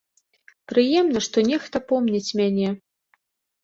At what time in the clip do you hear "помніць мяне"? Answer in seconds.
1.95-2.69